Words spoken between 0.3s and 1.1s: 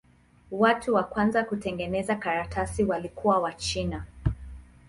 Watu wa